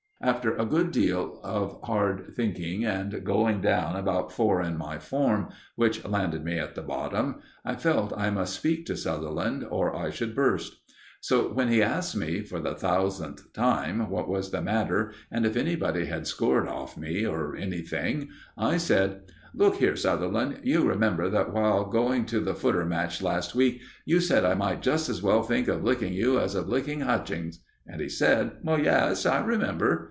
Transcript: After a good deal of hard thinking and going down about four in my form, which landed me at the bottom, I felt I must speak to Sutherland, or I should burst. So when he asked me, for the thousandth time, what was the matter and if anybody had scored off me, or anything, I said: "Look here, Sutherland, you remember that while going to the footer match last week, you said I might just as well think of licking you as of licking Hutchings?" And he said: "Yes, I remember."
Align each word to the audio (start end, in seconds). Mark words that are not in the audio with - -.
After 0.23 0.55
a 0.55 0.67
good 0.67 0.91
deal 0.91 1.39
of 1.43 1.79
hard 1.81 2.33
thinking 2.35 2.85
and 2.85 3.23
going 3.23 3.59
down 3.59 3.95
about 3.95 4.31
four 4.31 4.61
in 4.61 4.77
my 4.77 4.99
form, 4.99 5.49
which 5.75 6.05
landed 6.05 6.45
me 6.45 6.59
at 6.59 6.75
the 6.75 6.83
bottom, 6.83 7.37
I 7.65 7.73
felt 7.73 8.13
I 8.15 8.29
must 8.29 8.53
speak 8.53 8.85
to 8.85 8.95
Sutherland, 8.95 9.65
or 9.67 9.95
I 9.95 10.11
should 10.11 10.35
burst. 10.35 10.73
So 11.21 11.51
when 11.51 11.69
he 11.69 11.81
asked 11.81 12.15
me, 12.15 12.41
for 12.41 12.59
the 12.59 12.75
thousandth 12.75 13.51
time, 13.53 14.11
what 14.11 14.29
was 14.29 14.51
the 14.51 14.61
matter 14.61 15.11
and 15.31 15.43
if 15.43 15.55
anybody 15.57 16.05
had 16.05 16.27
scored 16.27 16.67
off 16.67 16.95
me, 16.97 17.25
or 17.25 17.55
anything, 17.55 18.29
I 18.55 18.77
said: 18.77 19.21
"Look 19.55 19.77
here, 19.77 19.95
Sutherland, 19.95 20.59
you 20.61 20.83
remember 20.87 21.31
that 21.31 21.51
while 21.51 21.83
going 21.85 22.27
to 22.27 22.41
the 22.41 22.53
footer 22.53 22.85
match 22.85 23.23
last 23.23 23.55
week, 23.55 23.81
you 24.05 24.19
said 24.19 24.45
I 24.45 24.53
might 24.53 24.83
just 24.83 25.09
as 25.09 25.23
well 25.23 25.41
think 25.41 25.67
of 25.67 25.83
licking 25.83 26.13
you 26.13 26.37
as 26.39 26.53
of 26.53 26.69
licking 26.69 26.99
Hutchings?" 26.99 27.59
And 27.87 27.99
he 27.99 28.07
said: 28.09 28.51
"Yes, 28.63 29.25
I 29.25 29.43
remember." 29.43 29.97